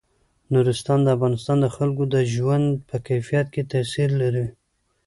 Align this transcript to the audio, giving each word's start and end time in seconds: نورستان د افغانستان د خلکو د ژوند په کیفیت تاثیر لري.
نورستان 0.53 0.99
د 1.03 1.07
افغانستان 1.15 1.57
د 1.61 1.67
خلکو 1.75 2.03
د 2.13 2.15
ژوند 2.33 2.67
په 2.89 2.95
کیفیت 3.07 3.47
تاثیر 3.71 4.09
لري. 4.21 4.45